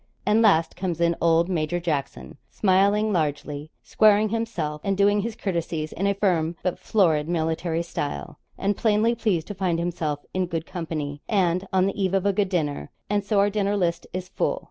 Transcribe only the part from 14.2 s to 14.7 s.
full.